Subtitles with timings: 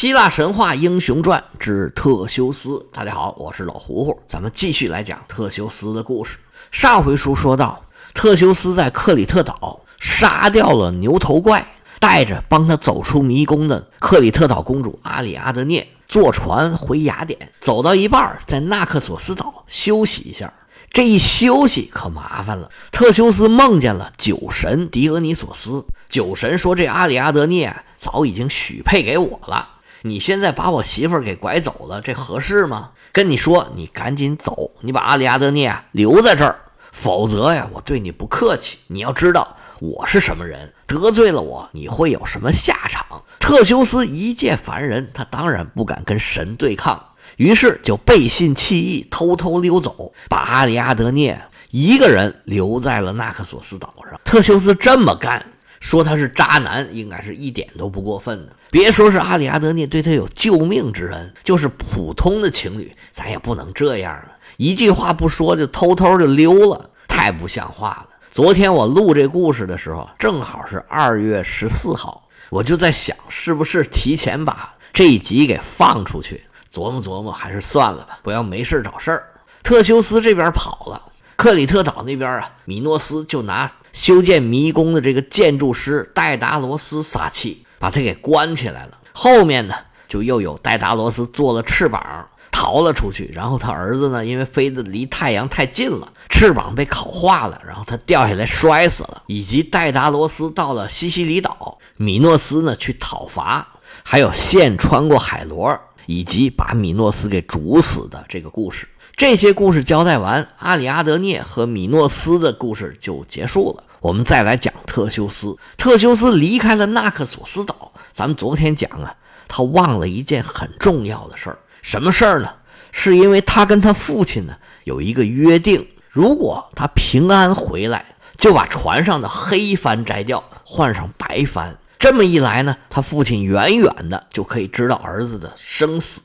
[0.00, 2.88] 希腊神话英雄传之特修斯。
[2.92, 6.38] 大家好，我是老胡胡，咱们继续来讲特修斯的故事。
[6.70, 7.82] 上回书说到，
[8.14, 11.66] 特修斯在克里特岛杀掉了牛头怪，
[11.98, 17.50] 带着帮他走出迷宫的克里特岛公主阿里阿德涅坐船回雅典。
[17.58, 20.54] 走到一半，在纳克索斯岛休息一下。
[20.92, 25.84] 这一休息可麻烦了，特修斯梦见了酒神狄俄尼索斯。
[26.08, 29.70] 酒神说：“这阿里阿德涅早已经许配给我了。”
[30.08, 32.90] 你现在把我媳妇儿给拐走了，这合适吗？
[33.12, 36.58] 跟你说，你赶紧走，你把阿里阿德涅留在这儿，
[36.92, 38.78] 否则呀，我对你不客气。
[38.86, 43.22] 你要知道我是什么人，得罪了我，你会有什么下场？
[43.38, 47.02] 特修斯一介凡人，他当然不敢跟神对抗，
[47.36, 51.38] 于是就背信弃义，偷偷溜走，把阿里阿德涅
[51.70, 54.18] 一个人留在了纳克索斯岛上。
[54.24, 55.44] 特修斯这么干。
[55.80, 58.52] 说他是渣男，应该是一点都不过分的。
[58.70, 64.28] 别说是阿里阿德涅对他有救命之恩，就是普通的情侣，咱也不能这样啊！
[64.56, 68.08] 一句话不说就偷偷就溜了，太不像话了。
[68.30, 76.44] 昨天我录这故事的时候，正好是二月十四号，我就在想，是不是提前把这一集给放出去？
[76.72, 79.24] 琢磨琢磨，还是算了吧，不要没事找事儿。
[79.62, 81.02] 特修斯这边跑了，
[81.36, 83.72] 克里特岛那边啊，米诺斯就拿。
[83.90, 88.98] 修建迷宫的这个建筑师戴达罗斯撒气，把他给关起来了。
[89.12, 89.74] 后面呢，
[90.08, 93.30] 就又有戴达罗斯做了翅膀逃了出去。
[93.32, 99.22] 然后他儿子呢，因为飞得离太阳太近了，翅膀被烤化了，然后他掉下来摔死了。
[99.26, 103.66] 以及戴达罗斯到了西西里岛，米诺斯呢去讨伐，
[104.02, 108.88] 还有线穿过海螺，以及把米诺斯给煮死的这个故事。
[109.16, 113.82] 这些故事交代完，阿里阿德涅和米诺斯的故事就结束了。
[114.00, 115.56] 我们再来讲特修斯。
[115.76, 117.92] 特修斯离开了纳克索斯岛。
[118.12, 119.14] 咱们昨天讲啊，
[119.46, 121.58] 他忘了一件很重要的事儿。
[121.82, 122.50] 什么事儿呢？
[122.90, 128.04] 是因为他跟他父亲呢有一个约定，如果他平安回来，
[128.38, 131.76] 就把船上的黑帆摘掉，换上白帆。
[131.98, 136.20] 这么一来呢，他父亲远远的就可以知道儿子的生死。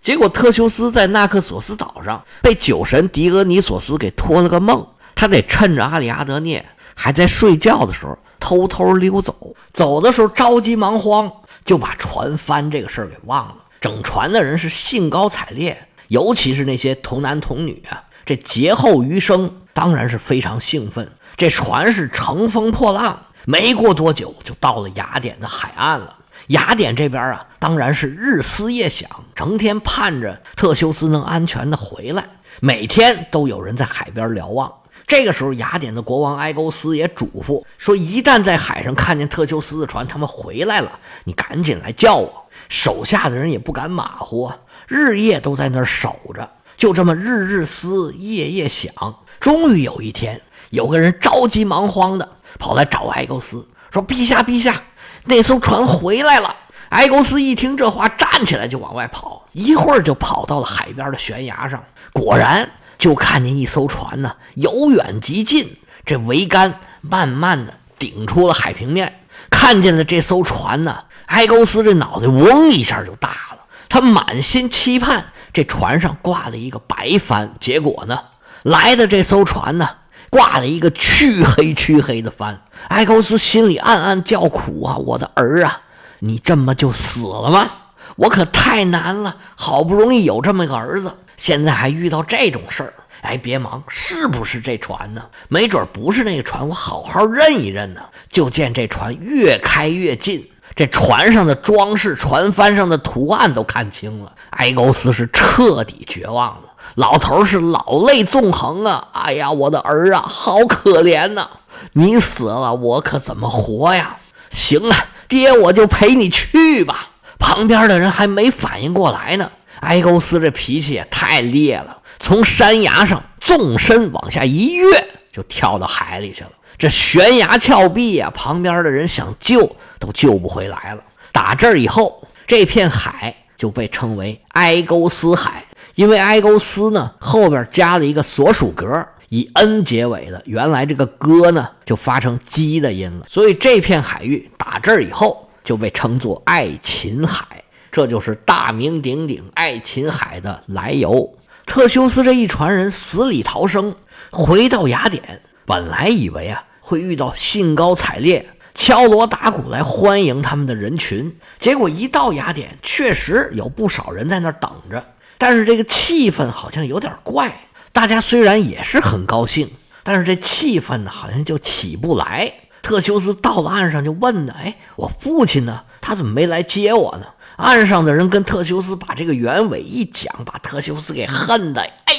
[0.00, 6.64] 结果特修斯在纳克索斯岛上被酒神狄俄尼索斯给托了个梦，他得趁着阿里阿德涅。
[6.94, 9.54] 还在睡觉的时候，偷偷溜走。
[9.72, 11.30] 走的时候着急忙慌，
[11.64, 13.56] 就把船翻这个事儿给忘了。
[13.80, 21.10] 整船的人是兴高采烈，尤其是那些童男童女啊，这劫后余生当然是非常兴奋。
[21.36, 26.18] 这船是乘风破浪，没过多久就到了雅典的海岸了。
[26.48, 32.24] 雅典这边啊，当然是日思夜想，成天盼着特修斯能安全的回来，
[32.60, 34.70] 每天都有人在海边瞭望。
[35.06, 44.50] 这个时候，雅典的国王埃勾斯也嘱咐说：“一旦在海上看见特修斯的船，他们回来了，你赶紧来叫我。”手下的人也不敢马虎，
[44.88, 46.48] 日夜都在那儿守着。
[46.76, 48.90] 就这么日日思，夜夜想。
[49.38, 50.40] 终于有一天，
[50.70, 54.82] 有个人着急忙慌的跑来找埃勾斯，说：“陛下，陛下，
[55.24, 56.56] 那艘船回来了。”
[56.90, 61.82] 埃勾斯一听这话，站起来就往外跑，一会儿就跑到了海边的悬崖上，
[62.12, 62.70] 果然。
[63.02, 65.76] 就看见一艘船呢，由远及近，
[66.06, 69.24] 这桅杆慢慢的顶出了海平面。
[69.50, 73.58] 看见了这艘船呢，埃勾斯这脑袋嗡一下就大了。
[73.88, 78.20] 他满心期盼这船上挂了一个白帆，结果呢，
[78.62, 79.88] 来的这艘船呢，
[80.30, 82.62] 挂了一个黢黑黢黑的帆。
[82.86, 85.80] 埃勾斯心里暗暗叫苦啊，我的儿啊，
[86.20, 87.68] 你这么就死了吗？
[88.14, 91.12] 我可太难了，好不容易有这么个儿子。
[91.42, 95.20] 现在还遇到这种事儿，哎，别忙，是不是这船呢？
[95.48, 98.00] 没准不是那个船，我好好认一认呢。
[98.30, 104.32] 就见这船越开越近，这船上的装饰、船帆上的图案都看清了。
[104.50, 109.08] 埃勾斯是彻底绝望了，老头是老泪纵横啊！
[109.12, 111.48] 哎呀，我的儿啊，好可怜呐！
[111.94, 114.18] 你死了，我可怎么活呀？
[114.50, 117.08] 行啊，爹，我就陪你去吧。
[117.40, 119.50] 旁边的人还没反应过来呢。
[119.82, 124.84] 埃勾斯这脾气也太烈了，从山崖上纵身往下一跃，
[125.32, 126.50] 就跳到海里去了。
[126.78, 131.02] 这悬崖峭壁呀，旁边的人想救都救不回来了。
[131.30, 135.64] 打这儿以后，这片海就被称为埃勾斯海，
[135.94, 147.61] 因为埃勾斯呢后边加了一个所属格，以 n 结尾的，原来这个哥呢就发成鸡的音了，所以这片海域打这儿以后就被称作爱琴海。
[147.92, 151.34] 这就是大名鼎鼎爱琴海的来由。
[151.66, 153.94] 特修斯这一船人死里逃生，
[154.30, 161.36] 回到雅典，本来以为啊会遇到兴高采烈、敲锣打鼓来欢迎他们的人群。
[161.58, 165.04] 结果一到雅典，确实有不少人在那儿等着，
[165.36, 167.68] 但是这个气氛好像有点怪。
[167.92, 169.70] 大家虽然也是很高兴，
[170.02, 172.54] 但是这气氛呢，好像就起不来。
[172.80, 175.82] 特修斯到了岸上，就问呢：“哎，我父亲呢？
[176.00, 177.26] 他怎么没来接我呢？”
[177.56, 182.14] 岸上的人跟特修斯把这个原委一讲，把特修斯给恨的，哎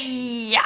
[0.51, 0.61] 呀，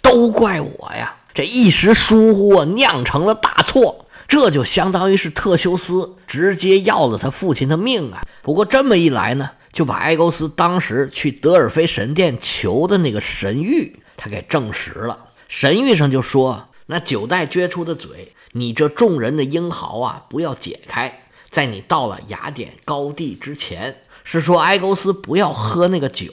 [0.00, 1.16] 都怪我呀！
[1.34, 4.06] 这一时疏忽，酿成了大错。
[4.28, 8.22] 这就相当于是特修斯直接要了他父亲的命啊！
[8.42, 15.18] 不过这么一来呢，就把埃勾斯当时去德尔菲神殿求的那个神谕，他给证实了。
[15.48, 21.22] 神谕上就说：“那九代撅出的嘴。”你这众人的英豪啊，不要解开。
[21.50, 26.30] 在你到了雅典高地之前，是说埃勾斯不要喝那个酒。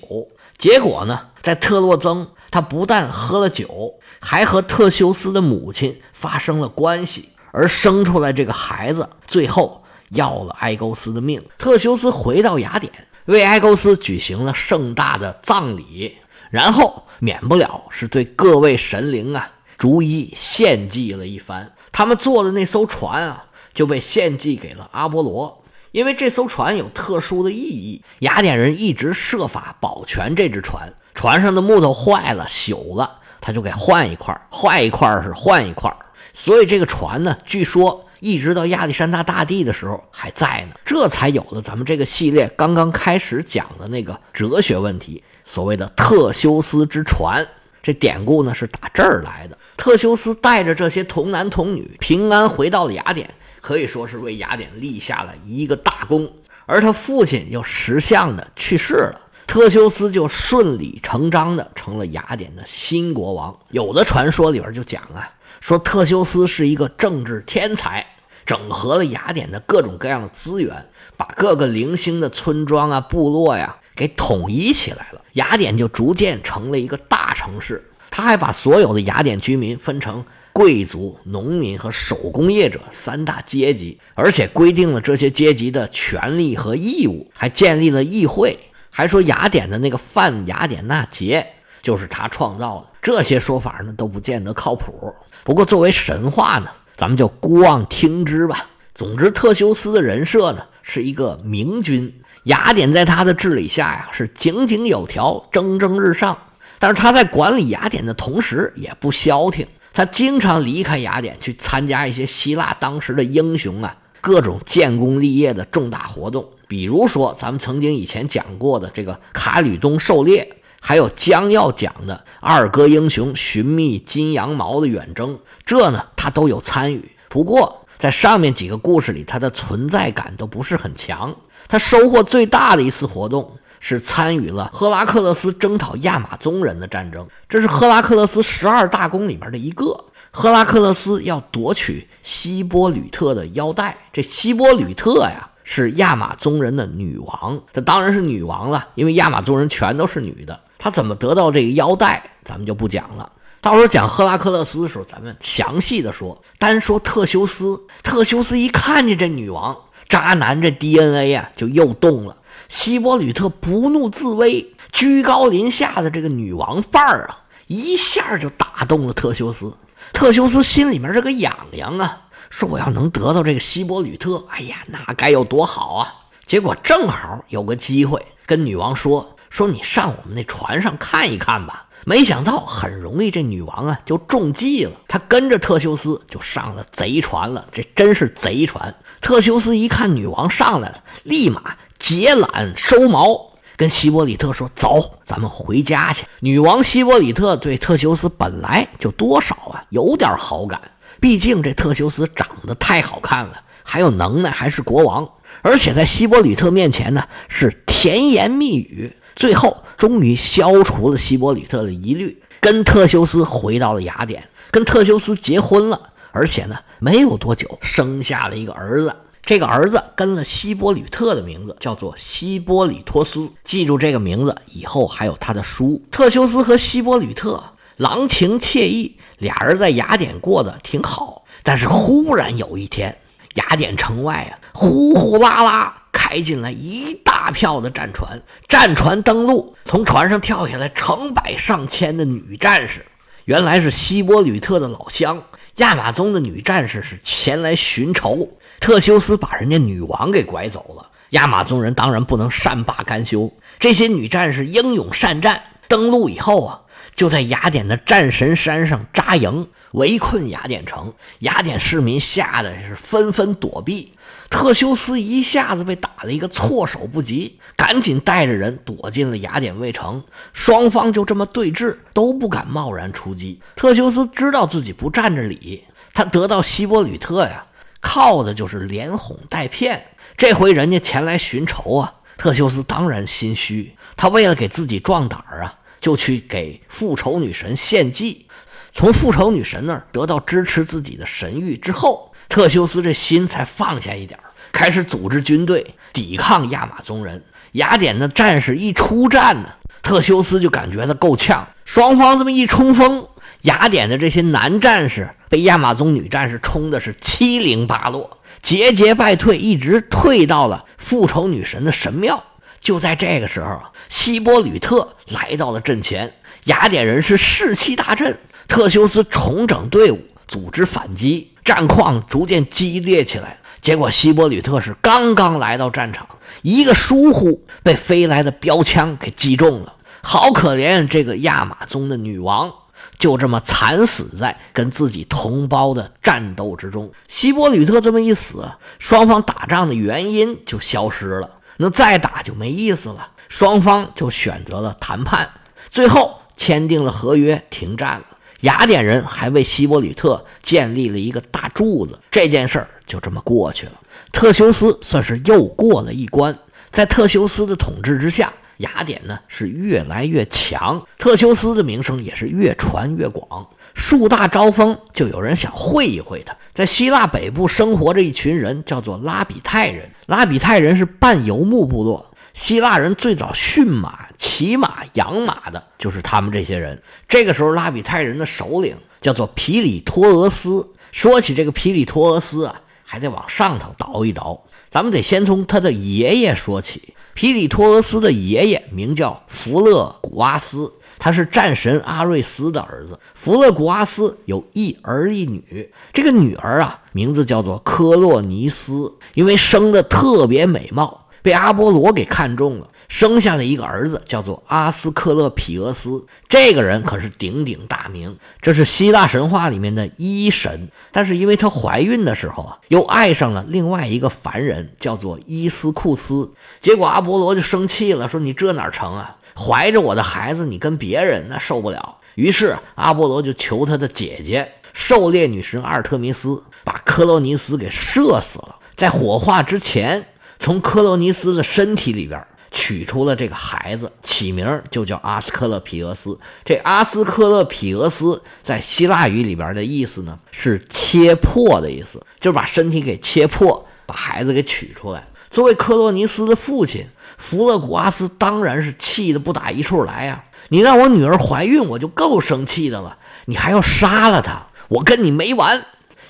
[0.57, 11.41] 结果呢，在特洛曾，他不但喝了酒，还和特修斯的母亲发生了关系，而生出来这个孩子，最后要了埃勾斯的命。
[11.57, 12.91] 特修斯回到雅典，
[13.25, 16.17] 为埃勾斯举行了盛大的葬礼，
[16.51, 21.71] 然后免不了是对各位神灵啊逐一献祭了一番。
[21.93, 25.58] 他们坐的那艘船啊，就被献祭给了阿波罗，
[25.91, 28.03] 因为这艘船有特殊的意义。
[28.19, 35.95] 雅典人一直设法保全这只船，船上的木头坏了、朽了，他就给换一块坏一块是换一块
[36.33, 47.47] 所以这个船呢，据说一直到亚历山大大帝的时候还在呢，这才有了咱们这个系列刚刚开始讲的那个哲学问题，所谓的特修斯之船。
[47.81, 49.57] 这典故呢是打这儿来的。
[49.77, 56.31] 特修斯带着这些童男童女平安回到了雅典，可以说是为雅典立下了一个大功。
[56.65, 63.57] 而他父亲又识相的去世了，特修斯就顺理成章的成了雅典的新国王。
[63.69, 68.05] 有的传说里边就讲啊，说特修斯是一个政治天才，
[68.45, 70.85] 整合了雅典的各种各样的资源，
[71.17, 73.75] 把各个零星的村庄啊、部落呀。
[73.95, 77.83] 给统一起来了，雅典就逐渐成了一个大城市。
[78.09, 88.57] 他还把所有的雅典居民分成贵族、农民和手工业者三大阶级，而且规定了这些阶级的权利和义务，还建立了议会。
[88.89, 91.45] 还说雅典的那个泛雅典娜节
[91.81, 92.87] 就是他创造的。
[93.01, 95.13] 这些说法呢都不见得靠谱。
[95.43, 98.67] 不过作为神话呢，咱们就姑妄听之吧。
[98.93, 102.13] 总之，特修斯的人设呢是一个明君。
[102.43, 106.37] 雅典在他的治理下呀，是井井有条、蒸蒸日上。
[106.79, 109.65] 但是他在管理雅典的同时，也不消停。
[109.99, 116.47] 他经常离开雅典，去参加一些希腊当时的英雄啊各种建功立业的重大活动。
[116.69, 127.11] 比如说，咱们曾经以前讲过的这个卡吕冬狩猎，还有将要讲的二哥英雄寻觅金羊毛的远征，这呢他都有参与。
[127.27, 131.35] 不过在上面几个故事里，他的存在感都不是很强。
[131.67, 140.05] 他收获最大的一次活动是参与了赫拉克勒斯征讨亚马宗人的战争，这是赫拉克勒斯十二大功里面的一个。
[140.31, 150.59] 赫拉克勒斯要夺取希波吕特的腰带，这希波吕特呀是亚马宗人的女王，她当然是女王了，因为亚马宗人全都是女的。
[150.77, 153.31] 她怎么得到这个腰带，咱们就不讲了。
[153.61, 156.41] 到时候讲赫拉克勒斯的时候，咱们详细的说。
[156.57, 159.75] 单说特修斯，特修斯一看见这女王。
[160.07, 162.37] 渣男这 DNA 呀，就又动了。
[162.67, 169.73] 希波吕特不怒自威、居高临下的这个女王范儿啊，一下就打动了特修斯。
[170.11, 176.13] 特修斯心里面这个痒痒啊，说我要能得到这个希波吕特，哎呀，那该有多好啊！
[176.45, 181.85] 结果正好有个机会，跟女王说说你上我们那船上看一看吧。
[182.05, 184.93] 没想到很容易，这女王啊就中计了。
[185.07, 188.95] 她跟着特修斯就上了贼船了，这真是贼船。
[189.21, 193.39] 特修斯一看女王上来了，立马解缆收锚，
[193.75, 200.79] 跟希波里特说：“走，咱们回家去。”女王希波里特对特修斯本来就多少啊有点好感，
[201.19, 205.29] 毕竟这特修斯长得太好看了，还有能耐，还是国王，
[205.61, 216.01] 而且在希波里特面前呢是甜言蜜语，最后终于消除了希波里特的疑虑，跟特修斯回到了雅典，跟特修斯结婚了。
[216.31, 219.13] 而且呢，没有多久，生下了一个儿子。
[219.49, 223.49] 这个儿子跟了希波吕特的名字，叫做希波里托斯。
[223.63, 225.99] 记住这个名字，以后还有他的书。
[226.11, 227.63] 特修斯和希波吕特
[227.97, 231.45] 郎情妾意，俩人在雅典过得挺好。
[231.63, 233.17] 但是忽然有一天，
[233.55, 238.39] 雅典城外啊，呼呼啦啦开进来一大票的战船。
[238.67, 243.03] 战船登陆，从船上跳下来成百上千的女战士，
[243.45, 245.41] 原来是希波吕特的老乡。
[245.77, 251.07] 亚马宗的女战士是前来寻仇，特修斯把人家女王给拐走了。
[251.31, 256.81] 亚马宗人当然不能善罢甘休，这些女战士英勇善战，登陆以后啊，
[257.15, 261.13] 就在雅典的战神山上扎营，围困雅典城。
[261.39, 264.13] 雅典市民吓得是纷纷躲避。
[264.49, 270.23] 特修斯一下子被打了一个措手不及，赶紧带着人躲进了雅典卫城。
[270.53, 273.61] 双方就这么对峙，都不敢贸然出击。
[273.75, 277.63] 特修斯知道自己不占着理，他得到希波吕特呀，
[278.01, 280.05] 靠的就是连哄带骗。
[280.37, 283.95] 这回人家前来寻仇啊，特修斯当然心虚。
[284.15, 288.47] 他为了给自己壮胆儿啊，就去给复仇女神献祭。
[288.91, 294.39] 从复仇女神那儿得到支持自己的神谕之后，特修斯这心才放下一点
[294.71, 297.43] 开始组织军队抵抗亚马宗人。
[297.73, 299.69] 雅典的战士一出战呢，
[300.01, 301.67] 特修斯就感觉到够呛。
[301.85, 303.27] 双方这么一冲锋，
[303.63, 308.37] 雅典的这些男战士被亚马宗女战士冲的是七零八落。
[308.61, 312.43] 节节败退，一直退到了复仇女神的神庙。
[312.81, 316.33] 就在这个时候希波吕特来到了阵前，
[316.65, 318.37] 雅典人是士气大振。
[318.67, 323.57] 特修斯重整队伍，组织反击，战况逐渐激烈起来。
[323.81, 326.27] 结果希波吕特是刚刚来到战场，
[326.61, 329.95] 一个疏忽，被飞来的标枪给击中了。
[330.21, 332.71] 好可怜这个亚马宗的女王。
[333.19, 337.11] 就这么惨死在跟自己同胞的战斗之中。
[337.27, 341.57] 希波吕特这么一死，双方打仗的原因就消失了。
[341.77, 343.31] 那再打就没意思了。
[343.49, 345.49] 双方就选择了谈判，
[345.89, 348.25] 最后签订了合约，停战了。
[348.61, 352.17] 雅典人还为希波吕特建立了一个大柱子。
[352.31, 353.93] 这件事儿就这么过去了。
[354.31, 356.57] 特修斯算是又过了一关。
[356.89, 358.53] 在特修斯的统治之下。
[358.79, 363.67] 雅典呢是越来越强，特修斯的名声也是越传越广。
[363.93, 366.55] 树大招风，就有人想会一会他。
[366.73, 370.09] 在希腊北部生活着一群人，叫做拉比泰人。
[370.27, 372.25] 拉比泰人是半游牧部落。
[372.53, 377.01] 希腊人最早驯马、骑马、养马的就是他们这些人。
[377.27, 380.87] 这个时候，拉比泰人的首领叫做皮里托俄斯。
[381.11, 387.13] 说起这个皮里托俄斯啊，还得往上头倒一倒，咱们得先从他的爷爷说起。
[387.33, 393.17] 皮里托俄斯的爷爷名叫弗勒古阿斯，他是战神阿瑞斯的儿子。
[393.33, 402.89] 弗勒古阿斯有一儿一女，这个女儿啊，名字叫做科洛尼斯，因为生的特别美貌，被阿波罗给看中了。
[403.09, 406.25] 生下了一个儿子，叫做阿斯克勒皮俄斯。
[406.47, 410.89] 这个人可是鼎鼎大名，这是希腊神话里面的医神。
[411.11, 416.53] 但是因为她怀孕的时候啊，又爱上了另外一个凡人，叫做伊斯库斯。
[416.79, 419.37] 结果阿波罗就生气了，说：“你这哪成啊？
[419.57, 428.75] 怀着我的孩子，你跟别人那受不了。”于是阿波罗就求他的姐姐狩猎女神阿尔特弥斯，把科洛尼斯给射死了。
[428.95, 430.27] 在火化之前，
[430.59, 432.45] 从科洛尼斯的身体里边。
[432.71, 436.37] 取出了这个孩子，起名就叫阿斯克勒皮俄斯。
[436.63, 445.27] 这阿斯克勒皮俄斯在希腊语里边的意思呢，是切破的意思，就是把身体给切破，把孩子给取出来。
[445.49, 447.07] 作为克洛尼斯的父亲，
[447.37, 450.43] 弗勒古阿斯当然是气得不打一处来呀！
[450.69, 455.83] 你让我女儿怀孕，我就够生气的了，你还要杀了她，我跟你没完！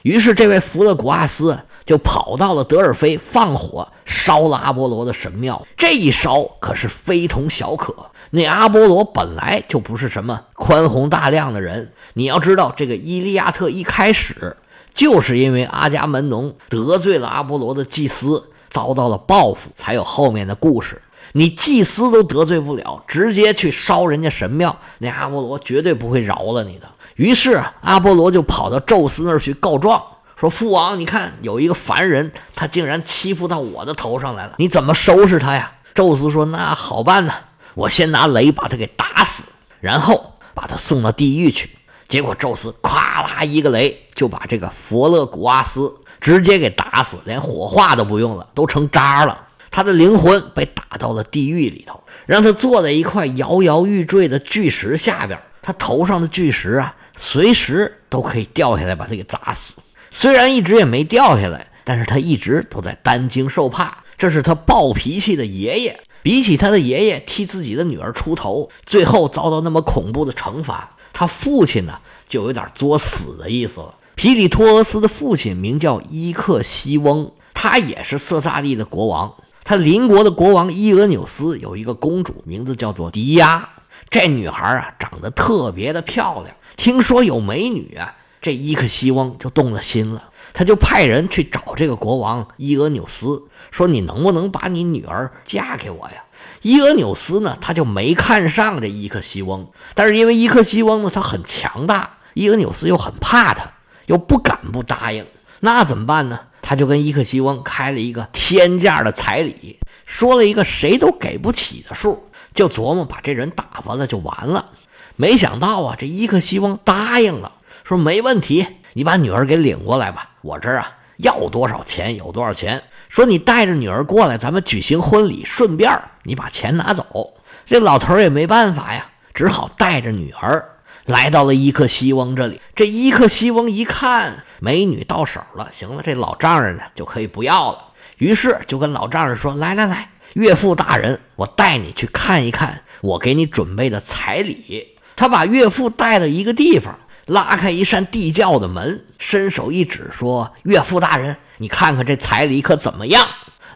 [0.03, 1.60] 于是这位弗勒古阿斯。
[1.89, 5.65] 就跑到了德尔菲，放火烧了阿波罗的神庙。
[5.75, 7.96] 这一烧可是非同小可。
[8.29, 11.91] 那阿波罗本来就不是什么宽宏大量的人。
[12.13, 14.55] 你要知道，这个伊利亚特一开始
[14.93, 21.01] 就是因为阿伽门农得罪了阿波罗的祭司，遭到了报复，才有后面的故事。
[21.31, 26.88] 你祭司都得罪不了，直接去烧人家神庙，那阿波罗绝对不会饶了你的。
[27.15, 30.00] 于是阿波罗就跑到宙斯那儿去告状。
[30.39, 35.74] 说父王，你看有一个凡人，他竟然欺负到我的头上来了，你怎么收拾他呀？
[35.93, 37.34] 宙斯说：“那好办呢，
[37.74, 39.43] 我先拿雷把他给打死，
[39.81, 41.69] 然后把他送到地狱去。”
[42.08, 49.38] 结果宙斯咵啦一个雷，就把这个佛勒古阿斯直接给打死，连火化都不用了，都成渣了。
[49.69, 59.74] 他的灵魂被打到了地狱里头，让他坐在一块摇摇欲坠的巨石下边，他头上的巨石啊，随时都可以掉下来把他给砸死。
[60.21, 63.99] 虽然一直也没掉下来，但是他一直都在担惊受怕。
[64.17, 73.95] 这是他暴脾气的爷爷，比起他的爷爷替自己的女儿出头，最后遭到那么恐怖的惩罚，他父亲呢就有点作死的意思了。
[74.15, 79.33] 皮里托俄斯的父亲名叫伊克西翁，他也是色萨利的国王。
[79.63, 83.69] 他邻国的国王伊俄纽斯有一个公主，名字叫做迪亚。
[84.09, 88.17] 这女孩啊长得特别的漂亮，听说有美女啊。
[88.41, 96.24] 这伊克西翁就动了心了，他就派人去找这个国王伊俄纽斯，说：“你能不能把你女儿嫁给我呀？”
[96.62, 103.72] 伊俄纽斯呢，他就没看上这伊克西翁，但是因为伊克西翁呢，他很强大，伊俄纽斯又很怕他，
[104.05, 105.25] 又不敢不答应，
[105.60, 106.39] 那怎么办呢？
[106.62, 114.69] 他就跟伊克西翁开了一个天价的彩礼，说了一个谁都给不起的数，就琢磨把这人打发了就完了。
[115.15, 117.53] 没想到啊，这伊克西翁答应了，
[117.89, 122.84] 说没问题，你把女儿给领过来吧，我这儿啊要多少钱有多少钱。
[123.08, 127.34] 说你带着女儿过来，咱们举行婚礼，顺便你把钱拿走。
[127.65, 130.63] 这老头也没办法呀，只好带着女儿
[131.05, 132.62] 来到了伊克西翁这里。
[132.75, 137.86] 这伊克西翁一看美女到手了，行了，这老丈人呢就可以不要了。
[138.19, 147.00] 于是就跟老丈人说：“来来来，岳父大人，我带你去看一看我给你准备的彩礼。”他把岳父带到一个地方。
[147.29, 153.27] 拉开一扇地窖的门，伸手一指，说：“岳父大人，你看看这彩礼可怎么样？”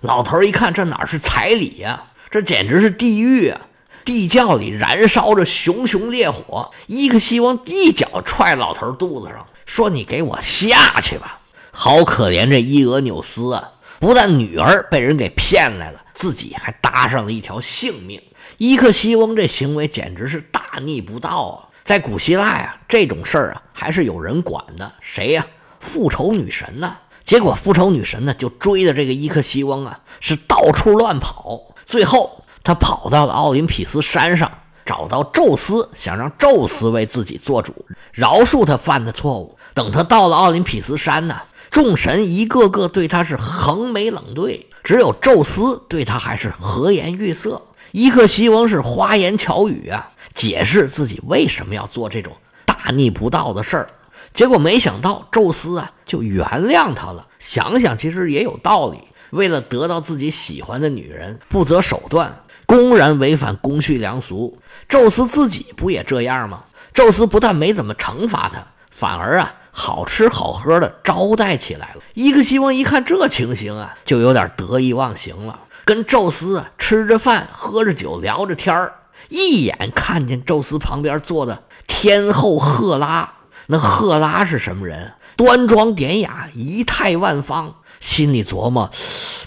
[0.02, 2.04] 老头一看，这哪是彩礼呀？
[2.32, 3.62] 这简直是地狱啊！
[4.04, 6.72] 地窖里燃烧着熊熊烈火。
[6.88, 11.40] 伊克西翁一脚踹老头肚子上，说：“你给我下去吧！”
[11.72, 13.70] 好可怜这伊俄纽斯啊！
[14.00, 18.20] 不但女儿被人给骗来了，自己还搭上了一条性命。
[18.58, 21.58] 伊克西翁这行为简直是大逆不道啊！
[21.84, 24.92] 在古希腊呀，这种事儿啊还是有人管的。
[25.02, 25.46] 谁呀？
[25.80, 26.96] 复仇女神呢？
[27.26, 31.60] 结果复仇女神呢就追着这个伊克西翁啊，是到处乱跑。
[31.86, 34.50] 最后他跑到了奥林匹斯山上，
[34.86, 39.58] 找到宙斯，想让宙斯为自己做主，饶恕他犯的错误。
[39.74, 47.62] 等他到了奥林匹斯山呢，众神一个个对他是横眉冷对，只有宙斯对他还是和颜悦色。
[47.92, 50.12] 伊克西翁是花言巧语啊。
[50.34, 52.34] 解释自己为什么要做这种
[52.66, 53.88] 大逆不道的事儿，
[54.34, 57.28] 结果没想到宙斯啊就原谅他了。
[57.40, 59.00] 想想其实也有道理，
[59.32, 64.58] 为了得到自己喜欢的女人，不择手段，公然违反公序良俗。
[64.88, 66.64] 宙斯自己不也这样吗？
[66.94, 72.02] 宙斯不但没怎么惩罚他，反而啊好吃好喝的招待起来了。
[72.14, 78.94] 伊克西翁一看这情形啊，就有点得意忘形了，跟宙斯啊吃着饭，喝着酒，聊着天儿。
[79.30, 83.32] 一眼看见宙斯旁边坐的天后赫拉，
[83.68, 85.14] 那赫拉是什么人？
[85.36, 87.76] 端庄典雅，仪态万方。
[88.00, 88.92] 心里琢磨：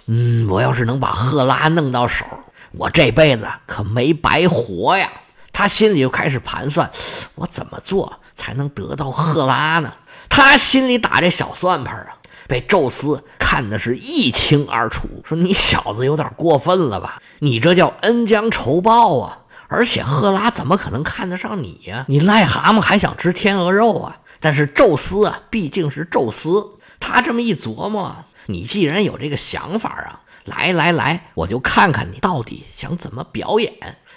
[0.06, 2.24] 嗯，我要是能把赫拉弄到手，
[2.72, 5.10] 我这辈子可没白活呀。
[5.52, 6.90] 他心里就开始盘算：
[7.34, 9.92] 我怎么做才能得到赫拉呢？
[10.28, 12.16] 他心里打这小算盘啊，
[12.48, 15.06] 被宙斯看的是一清二楚。
[15.28, 17.20] 说你小子有点过分了吧？
[17.40, 19.38] 你这叫恩将仇报啊！
[19.68, 22.04] 而且赫拉怎么可能看得上你呀？
[22.08, 24.18] 你癞蛤蟆还想吃天鹅肉啊？
[24.38, 33.72] 但是宙斯啊，毕竟是宙斯，他这么一琢磨，你既然有这个想法啊，来来来，我就看看你到底想怎么表演。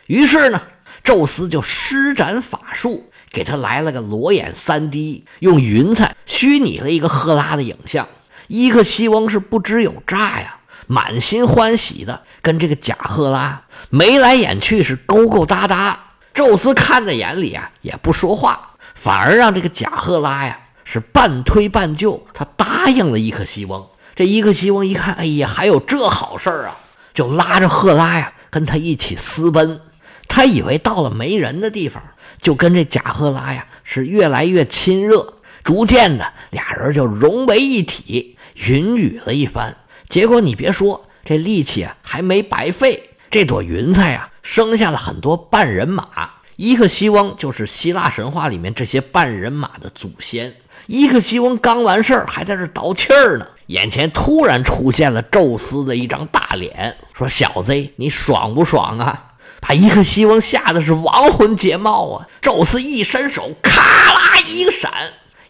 [0.08, 0.62] 于是呢，
[1.04, 8.08] 宙斯就施展法术，给他来了个裸眼 3D，用云彩虚拟了一个赫拉的影像。
[8.48, 10.59] 伊克西翁是不知有诈呀。
[10.92, 16.00] 满心欢喜的跟这个贾赫拉眉来眼去，是勾勾搭搭。
[16.34, 23.86] 宙斯看在眼里啊，也不说话，反而让这个贾赫拉呀是半推半就，他答应了伊克西翁。
[24.16, 26.76] 这伊克西翁一看，哎呀，还有这好事啊，
[27.14, 29.80] 就拉着赫拉呀跟他一起私奔。
[30.28, 32.02] 他以为到了没人的地方，
[32.42, 39.78] 就跟这贾赫拉呀是越来越亲热，逐渐的俩人就融为一体，云雨了一番。
[40.10, 43.12] 结果你别说，这力气啊还没白费。
[43.30, 46.08] 这朵云彩啊，生下了很多半人马。
[46.56, 50.56] 伊克西翁就是希腊神话里面这些半人马的祖先。
[50.88, 59.28] 伊克西翁刚完事儿，还在这倒气儿呢，眼前突然出现了宙斯的一张大脸，说：“小子，你爽不爽啊？”
[59.62, 62.28] 把伊克西翁吓得是亡魂皆冒啊！
[62.42, 64.92] 宙斯一伸手，咔啦一个闪，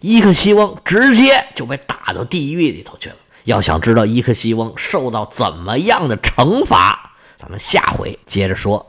[0.02, 3.16] 伊克西翁直接就被打到地狱里头去了。
[3.50, 8.86] 要想知道伊克西翁受到怎么样的惩罚，咱们下回接着说。